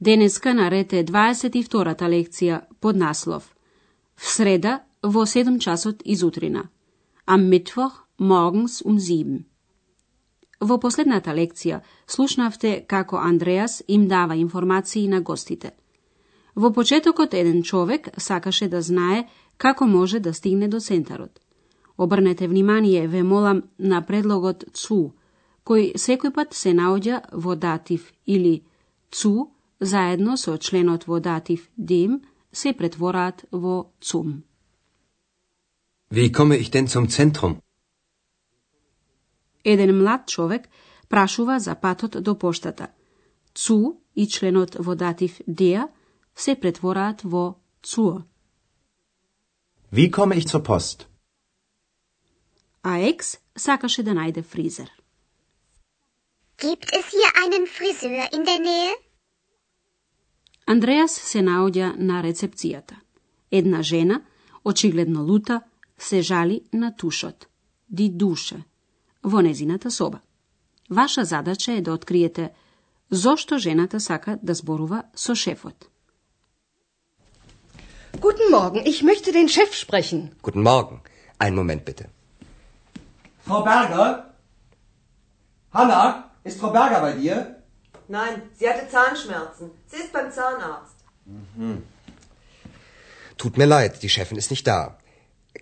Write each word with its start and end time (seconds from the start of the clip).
Денеска 0.00 0.54
нарете 0.56 1.02
22-та 1.04 2.06
лекција 2.08 2.62
под 2.80 2.96
наслов 2.96 3.50
В 4.16 4.30
среда 4.32 4.80
во 5.02 5.26
7 5.26 5.58
часот 5.60 6.00
изутрина. 6.04 6.70
Am 7.26 7.44
Mittwoch 7.50 7.92
morgens 8.18 8.80
um 8.82 8.96
7. 8.96 9.44
Во 10.60 10.78
последната 10.78 11.34
лекција 11.36 11.82
слушнавте 12.06 12.84
како 12.88 13.16
Андреас 13.16 13.82
им 13.88 14.08
дава 14.08 14.36
информации 14.36 15.06
на 15.08 15.20
гостите. 15.20 15.72
Во 16.54 16.72
почетокот 16.72 17.34
еден 17.34 17.62
човек 17.62 18.08
сакаше 18.16 18.68
да 18.68 18.82
знае 18.82 19.28
како 19.56 19.86
може 19.86 20.20
да 20.20 20.34
стигне 20.34 20.68
до 20.68 20.80
центарот. 20.80 21.40
Обрнете 21.98 22.48
внимание, 22.48 23.06
ве 23.06 23.22
молам, 23.22 23.62
на 23.78 24.00
предлогот 24.00 24.64
цу, 24.72 25.12
кој 25.66 25.92
секој 25.96 26.32
пат 26.32 26.54
се 26.54 26.72
наоѓа 26.72 27.20
во 27.32 27.54
датив 27.54 28.12
или 28.26 28.62
цу 29.10 29.50
заедно 29.80 30.36
со 30.36 30.58
членот 30.58 31.06
во 31.06 31.20
датив 31.20 31.68
dem 31.76 32.22
се 32.52 32.72
претвораат 32.72 33.44
во 33.50 33.92
zum. 34.00 34.42
Wie 36.10 36.30
komme 36.30 36.56
ich 36.56 36.70
denn 36.70 36.86
zum 36.86 37.08
Zentrum? 37.08 37.60
Еден 39.64 39.98
млад 39.98 40.26
човек 40.26 40.68
прашува 41.08 41.58
за 41.60 41.74
патот 41.74 42.22
до 42.22 42.34
поштата. 42.34 42.88
Цу 43.54 44.00
и 44.14 44.26
членот 44.28 44.74
во 44.74 44.94
датив 44.94 45.40
der 45.46 45.88
се 46.34 46.54
претвораат 46.54 47.24
во 47.24 47.56
zur. 47.82 48.24
Wie 49.92 50.10
komme 50.10 50.36
ich 50.36 50.46
zur 50.46 50.62
Post? 50.62 51.06
А 52.82 52.98
Екс 52.98 53.38
сакаше 53.56 54.02
да 54.02 54.12
најде 54.12 54.42
фризер. 54.42 54.88
Gibt 56.56 56.88
es 56.92 57.06
hier 57.14 57.30
einen 57.42 57.66
Friseur 57.66 58.32
in 58.32 58.44
der 58.44 58.58
Nähe? 58.58 59.09
Андреас 60.70 61.16
се 61.26 61.40
наоѓа 61.42 61.96
на 61.98 62.20
рецепцијата. 62.22 62.94
Една 63.50 63.82
жена, 63.82 64.20
очигледно 64.64 65.24
лута, 65.26 65.62
се 65.98 66.22
жали 66.22 66.60
на 66.72 66.92
тушот, 66.96 67.48
ди 67.88 68.08
душе, 68.08 68.62
во 69.22 69.42
незината 69.42 69.90
соба. 69.90 70.20
Ваша 70.90 71.24
задача 71.24 71.72
е 71.72 71.80
да 71.80 71.92
откриете 71.92 72.52
зошто 73.10 73.58
жената 73.58 74.00
сака 74.00 74.38
да 74.42 74.54
зборува 74.54 75.02
со 75.14 75.34
шефот. 75.34 75.88
Guten 78.20 78.50
Morgen, 78.50 78.82
ich 78.86 79.02
möchte 79.02 79.32
den 79.32 79.48
Chef 79.48 79.74
sprechen. 79.74 80.20
Guten 80.42 80.62
Morgen. 80.62 81.00
Einen 81.38 81.56
Moment 81.56 81.84
bitte. 81.84 82.04
Frau 83.46 83.62
Berger? 83.64 84.08
Hanna, 85.72 86.30
ist 86.44 86.60
Frau 86.60 86.70
Berger 86.70 87.00
bei 87.00 87.14
dir? 87.22 87.59
Nein, 88.10 88.42
sie 88.58 88.68
hatte 88.68 88.88
Zahnschmerzen. 88.88 89.70
Sie 89.86 89.98
ist 90.04 90.12
beim 90.12 90.32
Zahnarzt. 90.32 90.96
Tut 93.38 93.56
mir 93.56 93.66
leid, 93.66 94.02
die 94.02 94.08
Chefin 94.08 94.36
ist 94.36 94.50
nicht 94.50 94.66
da. 94.66 94.98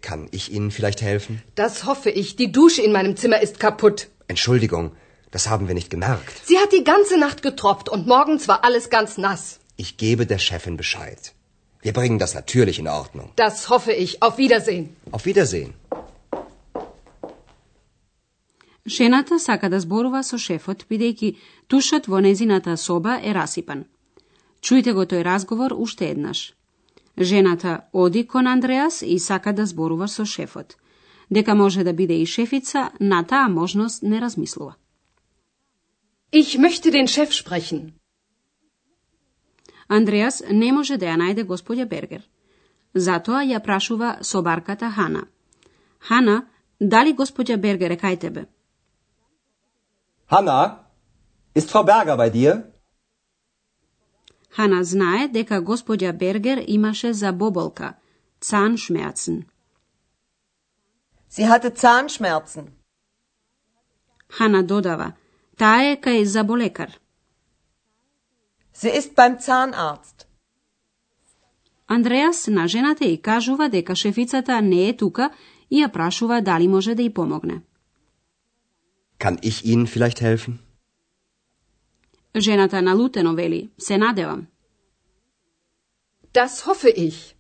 Kann 0.00 0.28
ich 0.30 0.50
Ihnen 0.50 0.70
vielleicht 0.70 1.02
helfen? 1.02 1.42
Das 1.56 1.84
hoffe 1.84 2.08
ich. 2.08 2.36
Die 2.36 2.50
Dusche 2.50 2.80
in 2.80 2.92
meinem 2.92 3.16
Zimmer 3.18 3.42
ist 3.42 3.60
kaputt. 3.60 4.08
Entschuldigung, 4.28 4.92
das 5.30 5.50
haben 5.50 5.68
wir 5.68 5.74
nicht 5.74 5.90
gemerkt. 5.90 6.46
Sie 6.46 6.58
hat 6.58 6.72
die 6.72 6.84
ganze 6.84 7.18
Nacht 7.18 7.42
getropft 7.42 7.90
und 7.90 8.06
morgens 8.06 8.48
war 8.48 8.64
alles 8.64 8.88
ganz 8.88 9.18
nass. 9.18 9.60
Ich 9.76 9.98
gebe 9.98 10.24
der 10.24 10.38
Chefin 10.38 10.78
Bescheid. 10.78 11.34
Wir 11.82 11.92
bringen 11.92 12.18
das 12.18 12.32
natürlich 12.34 12.78
in 12.78 12.88
Ordnung. 12.88 13.30
Das 13.36 13.68
hoffe 13.68 13.92
ich. 13.92 14.22
Auf 14.22 14.38
Wiedersehen. 14.38 14.96
Auf 15.10 15.26
Wiedersehen. 15.26 15.74
Жената 18.86 19.38
сака 19.38 19.68
да 19.68 19.80
зборува 19.80 20.22
со 20.22 20.38
шефот, 20.38 20.86
бидејќи 20.90 21.36
тушот 21.68 22.08
во 22.08 22.20
незината 22.20 22.76
соба 22.76 23.20
е 23.22 23.34
расипан. 23.34 23.84
Чујте 24.62 24.92
го 24.92 25.04
тој 25.04 25.22
разговор 25.22 25.74
уште 25.76 26.10
еднаш. 26.10 26.54
Жената 27.20 27.80
оди 27.92 28.26
кон 28.26 28.46
Андреас 28.46 29.02
и 29.02 29.18
сака 29.18 29.52
да 29.52 29.66
зборува 29.66 30.08
со 30.08 30.24
шефот. 30.24 30.76
Дека 31.30 31.54
може 31.54 31.84
да 31.84 31.92
биде 31.92 32.14
и 32.14 32.26
шефица, 32.26 32.90
на 33.00 33.24
таа 33.24 33.48
можност 33.48 34.02
не 34.02 34.20
размислува. 34.20 34.74
Ich 36.32 36.58
möchte 36.58 36.90
den 36.90 37.06
Chef 37.06 37.30
sprechen. 37.32 37.92
Андреас 39.88 40.42
не 40.50 40.72
може 40.72 40.96
да 40.96 41.06
ја 41.06 41.16
најде 41.16 41.44
господја 41.44 41.86
Бергер. 41.88 42.22
Затоа 42.94 43.44
ја 43.44 43.60
прашува 43.64 44.18
собарката 44.22 44.90
Хана. 44.90 45.22
Хана, 45.98 46.46
дали 46.80 47.14
господја 47.14 47.56
Бергер 47.56 47.90
е 47.90 47.96
кај 47.96 48.20
тебе? 48.20 48.44
Hanna, 50.30 50.84
ist 51.54 51.70
Frau 51.70 51.84
Berger 51.84 52.16
bei 52.16 52.30
dir? 52.30 52.52
Хана 54.56 54.80
знае 54.84 55.28
дека 55.28 55.60
господја 55.60 56.12
Бергер 56.12 56.58
имаше 56.66 57.12
забоболка, 57.12 57.94
Zahnschmerzen. 58.40 59.46
Sie 61.30 61.48
hatte 61.48 61.70
Zahnschmerzen. 61.74 62.66
Хана 64.28 64.62
додава, 64.62 65.12
таа 65.56 65.82
е 65.92 65.96
кај 65.96 66.24
заболекар. 66.24 66.90
Sie 68.74 68.92
ist 69.00 69.14
beim 69.16 69.38
Zahnarzt. 69.38 70.26
Андреас 71.86 72.46
на 72.46 72.68
жената 72.68 73.04
и 73.04 73.22
кажува 73.22 73.68
дека 73.68 73.96
шефицата 73.96 74.60
не 74.60 74.88
е 74.88 74.96
тука 74.96 75.30
и 75.70 75.82
ја 75.82 75.92
прашува 75.92 76.40
дали 76.40 76.68
може 76.68 76.94
да 76.94 77.02
ја 77.02 77.14
помогне. 77.14 77.62
Kann 79.18 79.38
ich 79.42 79.64
Ihnen 79.64 79.86
vielleicht 79.86 80.20
helfen? 80.20 80.58
Жената 82.36 82.82
налутено 82.82 83.34
вели, 83.34 83.70
се 83.78 83.98
надевам. 83.98 84.46
Das 86.34 86.62
hoffe 86.66 86.90
ich. 86.96 87.34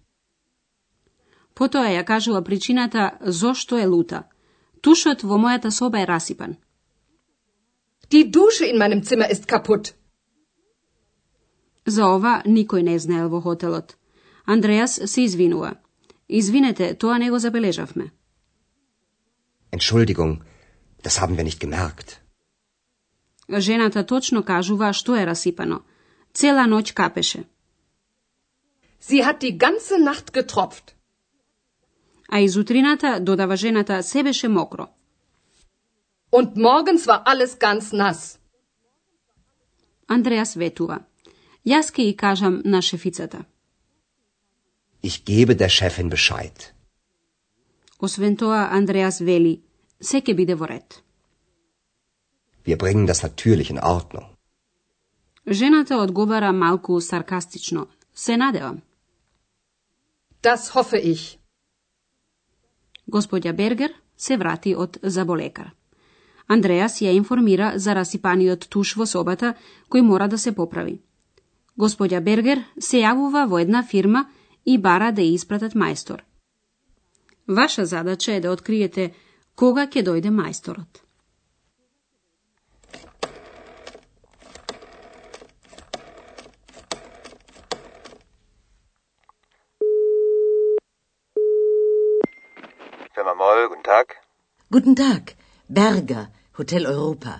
Потоа 1.54 1.88
ја 1.90 2.04
кажува 2.04 2.42
причината 2.42 3.18
зошто 3.20 3.78
е 3.78 3.86
лута. 3.86 4.22
Тушот 4.80 5.22
во 5.22 5.36
мојата 5.38 5.70
соба 5.70 6.00
е 6.00 6.06
расипан. 6.06 6.56
Die 8.10 8.30
Dusche 8.30 8.64
in 8.70 8.78
meinem 8.78 9.02
Zimmer 9.02 9.28
ist 9.30 9.46
kaputt. 9.46 9.94
За 11.86 12.06
ова 12.06 12.42
никој 12.46 12.82
не 12.82 12.98
знаел 12.98 13.28
во 13.28 13.40
хотелот. 13.40 13.96
Андреас 14.46 15.00
се 15.04 15.20
извинува. 15.22 15.74
Извинете, 16.28 16.94
тоа 16.94 17.18
не 17.18 17.30
го 17.30 17.38
забележавме. 17.38 18.10
Entschuldigung, 19.72 20.40
das 21.08 21.20
haben 21.20 21.36
wir 21.38 21.46
nicht 21.50 21.60
gemerkt. 21.66 22.08
Жената 23.68 24.00
точно 24.06 24.42
кажува 24.42 24.92
што 24.92 25.16
е 25.16 25.24
расипано. 25.26 25.78
Цела 26.38 26.64
ноќ 26.72 26.92
капеше. 26.92 27.40
Sie 29.00 29.22
hat 29.26 29.38
die 29.44 29.56
ganze 29.64 29.96
Nacht 30.08 30.32
getropft. 30.38 30.94
А 32.28 32.40
изутрината, 32.40 33.20
додава 33.20 33.56
жената, 33.56 34.02
се 34.02 34.22
беше 34.22 34.48
мокро. 34.48 34.86
Und 36.32 36.48
morgens 36.56 37.06
war 37.06 37.22
alles 37.24 37.58
ganz 37.58 37.92
nass. 37.92 38.38
Андреас 40.08 40.54
ветува. 40.56 40.98
Јас 41.66 41.92
ке 41.94 42.02
и 42.02 42.16
кажам 42.16 42.62
на 42.64 42.82
шефицата. 42.82 43.44
Ich 45.02 45.24
gebe 45.24 45.54
der 45.54 45.70
Chefin 45.70 46.10
Bescheid. 46.10 46.72
Освен 47.98 48.36
тоа, 48.36 48.68
Андреас 48.70 49.18
вели, 49.20 49.67
се 50.00 50.20
ке 50.20 50.34
биде 50.34 50.54
во 50.54 50.68
ред. 50.68 51.02
Wir 52.66 52.76
bringen 52.76 53.06
das 53.06 53.22
natürlich 53.22 53.70
in 53.70 53.80
Ordnung. 53.82 54.26
Жената 55.50 55.96
одговара 55.96 56.52
малку 56.52 57.00
саркастично. 57.00 57.86
Се 58.14 58.36
надевам. 58.36 58.80
Das 60.42 60.70
hoffe 60.74 60.96
ich. 60.96 61.38
Господја 63.10 63.52
Бергер 63.52 63.92
се 64.16 64.36
врати 64.36 64.74
од 64.76 64.98
заболекар. 65.02 65.70
Андреас 66.48 67.00
ја 67.00 67.12
информира 67.16 67.72
за 67.76 67.94
расипаниот 67.94 68.68
туш 68.68 68.96
во 68.96 69.06
собата, 69.06 69.54
кој 69.90 70.02
мора 70.02 70.28
да 70.28 70.38
се 70.38 70.52
поправи. 70.52 71.00
Господја 71.78 72.20
Бергер 72.20 72.64
се 72.78 73.00
јавува 73.00 73.46
во 73.48 73.58
една 73.58 73.82
фирма 73.82 74.24
и 74.64 74.78
бара 74.78 75.12
да 75.12 75.22
ја 75.22 75.34
испратат 75.34 75.74
мајстор. 75.74 76.20
Ваша 77.48 77.86
задача 77.86 78.32
е 78.32 78.40
да 78.40 78.50
откриете 78.50 79.12
кога 79.60 79.84
ќе 79.92 80.06
дојде 80.06 80.30
мајсторот. 80.40 81.04
Moll, 93.38 93.68
guten 93.70 93.84
Tag. 93.86 94.14
Guten 94.74 94.94
Tag, 94.96 95.36
Berger, 95.68 96.24
Hotel 96.58 96.86
Europa. 96.92 97.34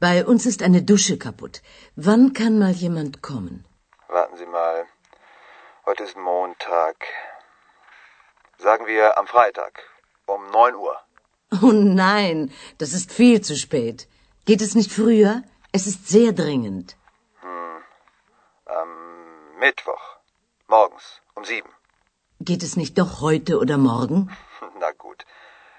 Bei 0.00 0.24
uns 0.24 0.46
ist 0.46 0.62
eine 0.62 0.82
Dusche 0.82 1.16
kaputt. 1.16 1.60
Wann 1.94 2.32
kann 2.32 2.58
mal 2.58 2.72
jemand 2.72 3.20
kommen? 3.22 3.64
Warten 4.08 4.36
Sie 4.36 4.46
mal. 4.46 4.86
Heute 5.86 6.02
ist 6.04 6.16
Montag. 6.16 6.96
Sagen 8.58 8.86
wir 8.86 9.16
am 9.16 9.28
Freitag 9.28 9.82
um 10.26 10.50
9 10.50 10.74
Uhr. 10.74 10.96
Oh 11.62 11.72
nein, 11.72 12.50
das 12.78 12.92
ist 12.92 13.10
viel 13.12 13.40
zu 13.40 13.56
spät. 13.56 14.06
Geht 14.44 14.62
es 14.62 14.74
nicht 14.74 14.92
früher? 14.92 15.42
Es 15.72 15.86
ist 15.86 16.08
sehr 16.08 16.32
dringend. 16.32 16.96
Hm. 17.40 17.78
Am 18.80 18.90
Mittwoch. 19.60 20.04
Morgens 20.68 21.04
um 21.34 21.44
sieben. 21.44 21.70
Geht 22.40 22.62
es 22.62 22.76
nicht 22.76 22.98
doch 22.98 23.20
heute 23.20 23.58
oder 23.58 23.78
morgen? 23.78 24.30
Na 24.80 24.90
gut. 24.92 25.24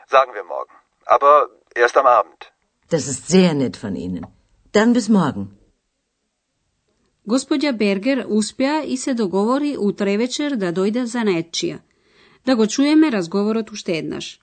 Sagen 0.07 0.33
wir 0.33 0.43
morgen. 0.43 0.73
Aber 1.05 1.49
erst 1.75 1.97
am 1.97 2.07
Abend. 2.07 2.51
Das 2.89 3.07
ist 3.07 3.27
sehr 3.27 3.53
nett 3.53 3.77
von 3.77 3.95
Ihnen. 3.95 4.25
Dann 4.71 4.93
bis 4.93 5.09
morgen. 5.09 5.59
Gospodja 7.25 7.71
Berger 7.71 8.25
uspja 8.27 8.83
i 8.83 8.97
se 8.97 9.13
dogovori 9.13 9.75
u 9.77 9.91
trevečer 9.91 10.55
da 10.55 10.71
dojde 10.71 11.05
za 11.05 11.23
nečija. 11.23 11.77
Da 12.45 12.55
go 12.55 12.67
čujeme 12.67 13.09
razgovorot 13.09 13.71
u 13.71 13.75
štednaš. 13.75 14.39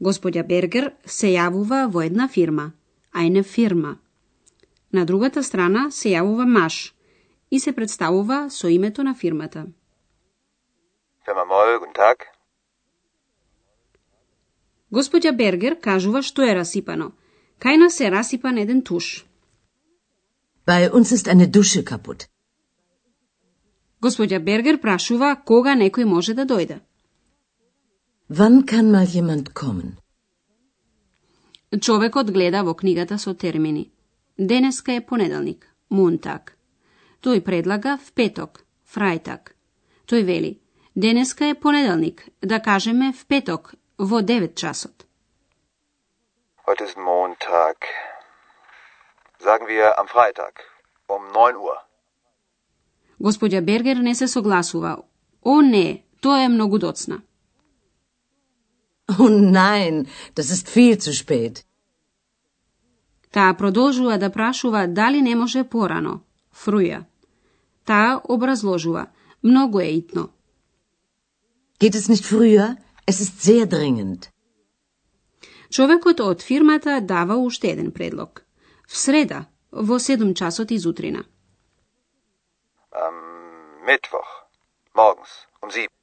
Господја 0.00 0.46
Бергер 0.46 0.92
се 1.04 1.34
јавува 1.34 1.84
во 1.92 2.02
една 2.02 2.28
фирма, 2.28 2.72
eine 3.14 3.42
фирма. 3.42 3.98
На 4.92 5.04
другата 5.04 5.42
страна 5.42 5.90
се 5.90 6.08
јавува 6.14 6.46
Маш 6.46 6.94
и 7.50 7.60
се 7.60 7.72
представува 7.72 8.48
со 8.50 8.68
името 8.68 9.02
на 9.04 9.14
фирмата. 9.14 9.66
Moll, 11.28 11.78
guten 11.78 11.94
Tag. 11.94 12.26
Господја 14.90 15.32
Бергер 15.36 15.80
кажува 15.80 16.22
што 16.22 16.42
е 16.42 16.54
расипано. 16.54 17.12
Кај 17.60 17.76
нас 17.76 18.00
е 18.00 18.10
расипан 18.10 18.58
еден 18.58 18.82
туш. 18.82 19.26
Bei 20.66 20.88
uns 20.90 21.12
ist 21.12 21.28
eine 21.28 21.46
Dusche 21.46 21.84
kaputt. 21.84 22.26
Господја 24.02 24.38
Бергер 24.40 24.80
прашува 24.80 25.36
кога 25.44 25.76
некој 25.76 26.04
може 26.04 26.34
да 26.34 26.46
дојде. 26.46 26.80
Wann 28.38 28.64
kann 28.64 28.92
mal 28.92 29.06
jemand 29.06 29.54
kommen? 29.54 29.98
Човекот 31.80 32.30
гледа 32.30 32.62
во 32.62 32.74
книгата 32.74 33.18
со 33.18 33.34
термини. 33.34 33.90
Денеска 34.38 34.92
е 34.92 35.00
понеделник, 35.00 35.66
Мунтак. 35.90 36.56
Тој 37.22 37.40
предлага 37.40 37.98
в 37.98 38.12
петок, 38.12 38.62
Фрајтак. 38.94 39.50
Тој 40.06 40.22
вели, 40.22 40.60
денеска 40.96 41.46
е 41.46 41.54
понеделник, 41.54 42.28
да 42.40 42.60
кажеме 42.60 43.12
в 43.12 43.26
петок, 43.26 43.74
во 43.98 44.20
9 44.22 44.54
часот. 44.54 45.06
Heute 46.66 46.84
ist 46.84 46.96
Montag. 46.96 47.76
Sagen 49.40 49.66
wir 49.66 49.98
am 49.98 50.06
Freitag 50.06 50.54
um 51.08 51.22
9 51.34 51.56
Uhr. 51.56 51.78
Господја 53.20 53.60
Бергер 53.60 53.96
не 53.96 54.14
се 54.14 54.28
согласува. 54.28 55.02
О, 55.42 55.60
не, 55.62 56.04
тоа 56.20 56.44
е 56.44 56.48
многу 56.48 56.78
доцна. 56.78 57.22
Oh 59.20 59.28
nein, 59.28 59.94
das 60.36 60.48
ist 60.56 60.66
viel 60.76 60.96
zu 61.04 61.12
spät. 61.12 61.64
Таа 63.34 63.54
продолжува 63.54 64.18
да 64.18 64.30
прашува 64.30 64.86
дали 64.86 65.20
не 65.22 65.34
може 65.34 65.64
порано, 65.64 66.14
фруја. 66.54 67.04
Таа 67.84 68.20
образложува, 68.24 69.06
многу 69.42 69.80
е 69.80 69.90
итно. 70.00 70.28
Geht 71.80 71.94
es 71.94 72.08
nicht 72.12 72.24
früher? 72.24 72.76
Es 73.06 73.20
ist 73.24 73.36
sehr 73.48 73.66
dringend. 73.66 74.30
Човекот 75.70 76.20
од 76.20 76.42
фирмата 76.42 77.00
дава 77.00 77.36
уште 77.36 77.68
еден 77.70 77.92
предлог. 77.92 78.42
В 78.88 78.96
среда, 78.96 79.46
во 79.72 79.98
7 79.98 80.34
часот 80.34 80.70
изутрина. 80.70 81.24
Am 82.92 83.16
Mittwoch. 83.86 84.32
Morgens 84.94 85.32
um 85.62 85.70
7. 85.70 85.99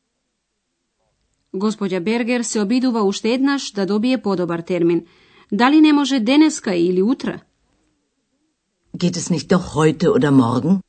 Господја 1.53 1.99
Бергер 1.99 2.41
се 2.41 2.61
обидува 2.61 3.03
уште 3.03 3.33
еднаш 3.33 3.71
да 3.71 3.85
добие 3.85 4.21
подобар 4.21 4.59
термин. 4.59 5.05
Дали 5.51 5.81
не 5.81 5.93
може 5.93 6.19
денеска 6.19 6.75
или 6.75 7.01
утре? 7.01 7.39
Geht 8.97 9.15
es 9.15 9.29
nicht 9.29 9.47
doch 9.47 9.75
heute 9.75 10.09
oder 10.09 10.31
morgen? 10.31 10.81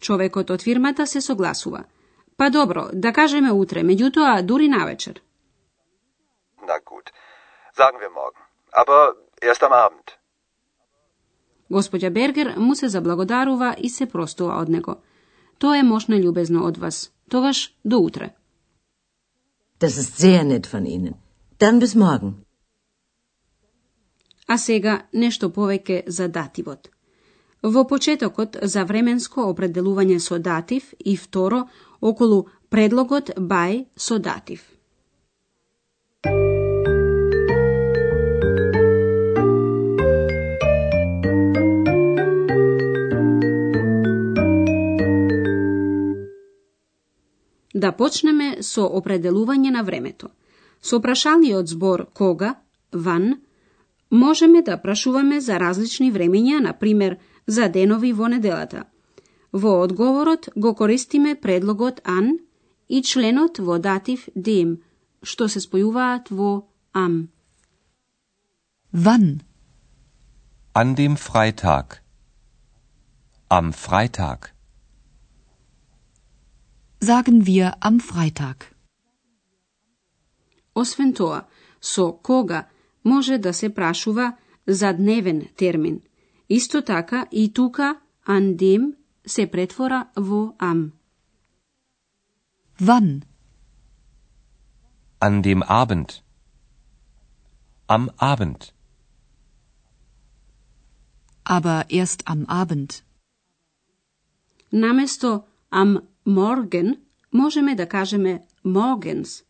Човекот 0.00 0.50
од 0.50 0.62
фирмата 0.62 1.06
се 1.06 1.20
согласува. 1.20 1.84
Па 2.36 2.50
добро, 2.50 2.88
да 2.92 3.12
кажеме 3.12 3.52
утре, 3.52 3.82
меѓутоа 3.82 4.42
дури 4.42 4.68
навечер. 4.68 5.22
Na 6.62 6.78
gut. 6.90 7.10
Sagen 7.78 7.98
wir 8.02 8.10
morgen. 8.20 8.42
Aber 8.72 9.12
erst 9.42 9.62
am 9.62 9.72
Abend. 9.72 10.08
Господја 11.70 12.10
Бергер 12.10 12.54
му 12.56 12.74
се 12.74 12.88
заблагодарува 12.88 13.74
и 13.78 13.88
се 13.88 14.06
простува 14.06 14.60
од 14.62 14.68
него. 14.68 14.96
Тоа 15.58 15.78
е 15.78 15.82
мошно 15.82 16.16
љубезно 16.16 16.64
од 16.64 16.78
вас. 16.78 17.10
Тогаш 17.30 17.74
до 17.84 17.98
утре. 17.98 18.37
Das 19.78 19.96
ist 19.96 20.18
sehr 20.18 20.44
nett 20.44 20.66
von 20.66 20.86
Ihnen. 20.86 21.14
Dann 21.58 21.78
bis 21.78 21.94
morgen. 21.94 22.44
А 24.46 24.56
сега 24.58 25.02
нешто 25.12 25.48
повеќе 25.48 26.02
за 26.06 26.28
дативот. 26.28 26.88
Во 27.62 27.84
почетокот 27.84 28.56
за 28.62 28.84
временско 28.84 29.44
определување 29.50 30.18
со 30.18 30.38
датив 30.38 30.94
и 30.98 31.16
второ 31.16 31.68
околу 32.00 32.46
предлогот 32.70 33.30
by 33.36 33.86
со 33.96 34.18
датив. 34.18 34.62
Да 47.78 47.92
почнеме 47.94 48.48
со 48.66 48.84
определување 48.98 49.70
на 49.70 49.84
времето. 49.86 50.30
Со 50.82 50.98
прашалниот 51.04 51.68
збор 51.70 52.06
кога, 52.14 52.54
ван, 52.92 53.36
можеме 54.10 54.62
да 54.62 54.78
прашуваме 54.82 55.40
за 55.40 55.58
различни 55.62 56.10
времења, 56.12 56.58
на 56.60 56.72
пример, 56.72 57.18
за 57.46 57.68
денови 57.68 58.12
во 58.12 58.28
неделата. 58.28 58.84
Во 59.52 59.78
одговорот 59.82 60.48
го 60.56 60.74
користиме 60.74 61.34
предлогот 61.34 62.00
ан 62.04 62.38
и 62.88 63.02
членот 63.02 63.58
во 63.58 63.78
датив 63.78 64.28
dem, 64.34 64.76
што 65.22 65.48
се 65.48 65.62
спојуваат 65.62 66.30
во 66.30 66.66
am. 66.94 67.28
Wann? 68.92 69.40
An 70.74 70.94
dem 70.94 71.16
Freitag. 71.16 72.00
Am 73.50 73.72
Freitag. 73.72 74.57
Sagen 77.00 77.46
wir 77.46 77.76
am 77.80 78.00
Freitag. 78.00 78.74
Освен 80.74 81.14
тоа, 81.14 81.46
со 81.80 82.12
кога 82.12 82.68
може 83.04 83.38
да 83.38 83.54
се 83.54 83.74
прашува 83.74 84.36
за 84.66 84.92
дневен 84.92 85.48
термин. 85.56 86.00
Исто 86.48 86.82
така 86.82 87.26
и 87.32 87.52
тука 87.52 88.00
an 88.26 88.56
dem 88.56 88.94
се 89.26 89.50
претвора 89.50 90.08
во 90.16 90.54
am. 90.58 90.92
Wann? 92.80 93.22
An 95.20 95.42
dem 95.42 95.62
Abend. 95.62 96.22
Am 97.88 98.10
Abend. 98.18 98.72
Aber 101.44 101.86
erst 101.88 102.22
am 102.26 102.44
Abend. 102.46 103.02
Наместо 104.72 105.44
am 105.70 106.07
morgen 106.28 106.96
можеме 107.32 107.74
да 107.74 107.86
кажеме 107.86 108.42
morgens. 108.64 109.44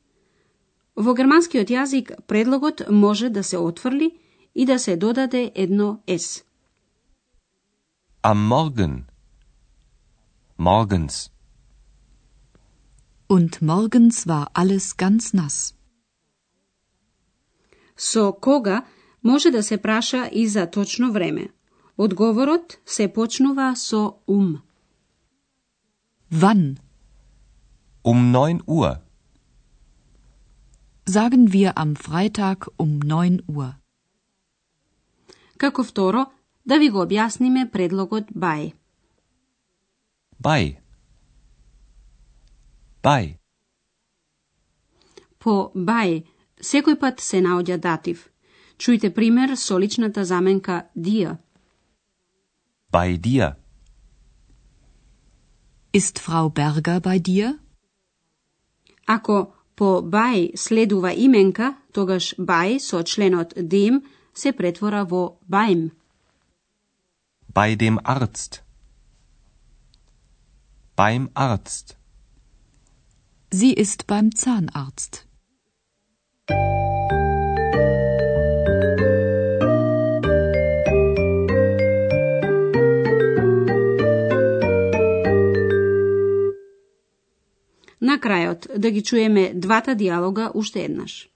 Во 0.96 1.14
германскиот 1.14 1.70
јазик 1.70 2.12
предлогот 2.26 2.82
може 2.90 3.28
да 3.30 3.42
се 3.44 3.58
отфрли 3.58 4.18
и 4.54 4.66
да 4.66 4.78
се 4.78 4.96
додаде 4.96 5.52
едно 5.54 6.00
s. 6.06 6.44
Am 8.22 8.38
Morgen. 8.52 9.04
Morgens. 10.58 11.30
Und 13.28 13.62
morgens 13.62 14.26
war 14.26 14.46
alles 14.54 14.86
ganz 14.96 15.32
nass. 15.34 15.74
Со 17.96 18.32
кога 18.40 18.84
може 19.22 19.50
да 19.50 19.62
се 19.62 19.76
праша 19.76 20.28
и 20.32 20.48
за 20.48 20.70
точно 20.70 21.12
време. 21.12 21.48
Одговорот 21.98 22.78
се 22.86 23.12
почнува 23.12 23.76
со 23.76 24.12
ум. 24.26 24.67
Wann? 26.30 26.78
Um 28.02 28.32
9 28.32 28.62
Uhr. 28.66 29.02
Sagen 31.06 31.52
wir 31.52 31.78
am 31.78 31.96
Freitag 31.96 32.68
um 32.76 33.00
9 33.00 33.42
Uhr. 33.48 33.74
Како 35.56 35.82
второ, 35.84 36.26
да 36.64 36.78
ви 36.78 36.90
го 36.90 37.02
објасниме 37.06 37.70
предлогот 37.72 38.28
by. 38.34 38.72
Bei. 40.38 40.76
Bei. 43.02 43.38
По 45.38 45.72
бај 45.74 46.22
секој 46.60 46.98
пат 47.00 47.20
се 47.20 47.40
наоѓа 47.40 47.78
датив. 47.78 48.28
Чујте 48.78 49.10
пример 49.10 49.56
со 49.56 49.78
личната 49.78 50.24
заменка 50.24 50.84
dir. 50.94 51.38
Bei 52.92 53.16
dir. 53.16 53.56
Ist 55.93 56.19
Frau 56.19 56.49
Berger 56.49 56.99
bei 56.99 57.19
dir? 57.19 57.59
Ако 59.05 59.53
по 59.75 60.01
бај 60.01 60.57
следува 60.57 61.11
именка, 61.13 61.75
тогаш 61.93 62.35
бај 62.37 62.79
со 62.79 63.03
членот 63.03 63.53
dem 63.57 64.01
се 64.33 64.51
претвора 64.51 65.03
во 65.05 65.37
beim. 65.47 65.91
Bei 67.53 67.75
dem 67.75 67.99
Arzt. 68.03 68.63
Beim 70.95 71.29
Arzt. 71.35 71.97
Sie 73.51 73.73
ist 73.73 74.07
beim 74.07 74.31
Zahnarzt. 74.31 75.26
На 88.00 88.18
крајот 88.18 88.68
да 88.76 88.90
ги 88.90 89.02
чуеме 89.02 89.50
двата 89.54 89.94
диалога 89.94 90.50
уште 90.54 90.84
еднаш. 90.84 91.28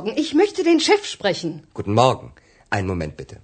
Morgen, 0.00 0.16
ich 0.16 0.32
möchte 0.32 0.62
den 0.64 0.80
Chef 0.80 1.04
sprechen. 1.04 1.66
Guten 1.74 1.92
Morgen. 1.92 2.32
Einen 2.70 2.86
Moment 2.86 3.18
bitte. 3.18 3.36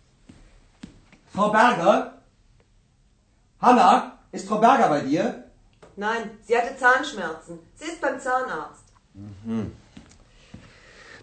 Frau 1.34 1.50
Berger? 1.50 2.22
Hanna, 3.60 4.18
ist 4.32 4.48
Frau 4.48 4.58
Berger 4.58 4.88
bei 4.88 5.00
dir? 5.00 5.24
Nein, 5.96 6.30
sie 6.46 6.56
hatte 6.56 6.74
Zahnschmerzen. 6.78 7.58
Sie 7.74 7.88
ist 7.92 8.00
beim 8.00 8.18
Zahnarzt. 8.18 8.84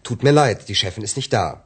Tut 0.04 0.22
mir 0.22 0.36
leid, 0.42 0.70
die 0.70 0.76
Chefin 0.76 1.04
ist 1.04 1.18
nicht 1.18 1.34
da. 1.34 1.64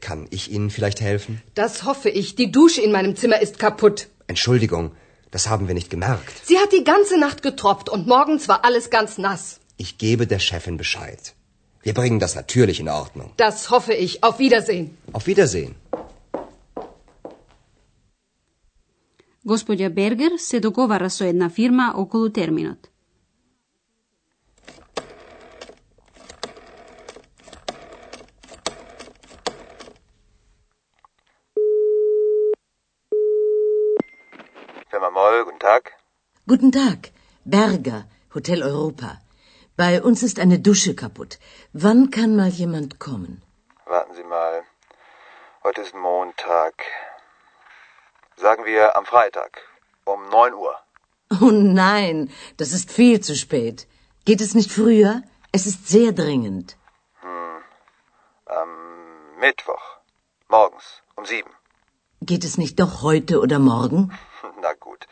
Kann 0.00 0.26
ich 0.30 0.50
Ihnen 0.50 0.70
vielleicht 0.70 1.02
helfen? 1.02 1.42
Das 1.54 1.84
hoffe 1.84 2.08
ich. 2.08 2.36
Die 2.36 2.50
Dusche 2.50 2.80
in 2.80 2.90
meinem 2.90 3.16
Zimmer 3.16 3.38
ist 3.42 3.58
kaputt. 3.58 4.08
Entschuldigung, 4.28 4.92
das 5.30 5.50
haben 5.50 5.68
wir 5.68 5.74
nicht 5.74 5.90
gemerkt. 5.90 6.34
Sie 6.46 6.58
hat 6.58 6.72
die 6.72 6.84
ganze 6.84 7.20
Nacht 7.20 7.42
getropft 7.42 7.90
und 7.90 8.06
morgens 8.06 8.48
war 8.48 8.64
alles 8.64 8.88
ganz 8.88 9.18
nass. 9.18 9.60
Ich 9.76 9.98
gebe 9.98 10.26
der 10.26 10.38
Chefin 10.38 10.78
Bescheid. 10.78 11.34
Wir 11.84 11.92
bringen 11.92 12.18
das 12.18 12.34
natürlich 12.34 12.80
in 12.80 12.88
Ordnung. 12.88 13.32
Das 13.36 13.70
hoffe 13.70 13.92
ich. 13.92 14.24
Auf 14.24 14.38
Wiedersehen. 14.38 14.96
Auf 15.12 15.26
Wiedersehen. 15.26 15.74
Gospodja 19.44 19.90
Berger 19.90 20.38
se 20.38 20.60
dogovara 20.60 21.08
sa 21.10 21.24
jedna 21.26 21.50
firma 21.50 21.92
okolo 21.94 22.28
terminat. 22.30 22.88
Firma 34.90 35.10
Moll, 35.10 35.44
guten 35.44 35.58
Tag. 35.58 35.92
Guten 36.46 36.72
Tag. 36.72 37.10
Berger, 37.44 38.06
Hotel 38.34 38.62
Europa. 38.62 39.23
Bei 39.76 40.00
uns 40.00 40.22
ist 40.22 40.38
eine 40.38 40.60
Dusche 40.60 40.94
kaputt. 40.94 41.40
Wann 41.72 42.10
kann 42.10 42.36
mal 42.36 42.48
jemand 42.48 43.00
kommen? 43.00 43.42
Warten 43.86 44.14
Sie 44.14 44.22
mal. 44.22 44.62
Heute 45.64 45.80
ist 45.80 45.96
Montag. 45.96 46.74
Sagen 48.36 48.64
wir 48.64 48.94
am 48.96 49.04
Freitag 49.04 49.62
um 50.04 50.28
9 50.28 50.54
Uhr. 50.54 50.76
Oh 51.40 51.50
nein, 51.50 52.30
das 52.56 52.72
ist 52.72 52.92
viel 52.92 53.20
zu 53.20 53.34
spät. 53.34 53.88
Geht 54.24 54.40
es 54.40 54.54
nicht 54.54 54.70
früher? 54.70 55.22
Es 55.50 55.66
ist 55.66 55.88
sehr 55.88 56.12
dringend. 56.12 56.76
Hm. 57.22 57.62
Am 58.46 58.70
Mittwoch. 59.40 59.98
Morgens 60.48 61.02
um 61.16 61.24
7. 61.24 61.50
Geht 62.20 62.44
es 62.44 62.58
nicht 62.58 62.78
doch 62.78 63.02
heute 63.02 63.40
oder 63.40 63.58
morgen? 63.58 64.16
Na 64.62 64.72
gut. 64.74 65.08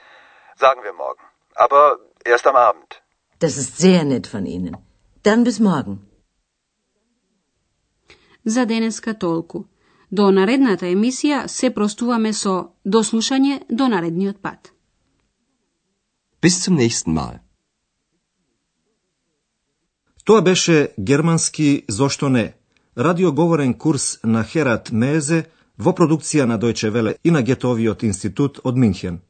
Sagen 0.55 0.85
wir 0.85 0.93
morgen. 0.93 1.25
Aber 1.57 1.99
erst 2.25 2.47
am 2.47 2.55
Abend. 2.55 3.02
Das 3.43 3.57
ist 3.63 3.73
sehr 3.79 4.05
nett 4.05 4.27
von 4.35 4.47
Ihnen. 4.47 4.75
Dann 5.23 5.45
bis 5.45 5.59
morgen. 5.61 5.99
За 8.45 8.67
денеска 8.67 9.15
толку. 9.15 9.65
До 10.11 10.31
наредната 10.31 10.87
емисија 10.87 11.47
се 11.49 11.71
простуваме 11.75 12.33
со 12.33 12.55
дослушање 12.85 13.61
до 13.71 13.89
наредниот 13.89 14.39
пат. 14.43 14.73
Bis 16.43 16.61
zum 16.65 16.77
nächsten 16.77 17.13
Mal. 17.19 17.39
Тоа 20.25 20.43
беше 20.43 20.89
германски 21.01 21.85
Зошто 21.89 22.29
не? 22.29 22.55
Радиоговорен 22.99 23.75
курс 23.75 24.19
на 24.25 24.45
Херат 24.45 24.93
Мезе 24.93 25.45
во 25.79 25.93
продукција 25.93 26.45
на 26.45 26.59
Дојче 26.59 26.91
Веле 26.91 27.17
и 27.25 27.31
на 27.31 27.43
Гетовиот 27.43 28.03
институт 28.03 28.61
од 28.65 28.77
Минхен. 28.77 29.21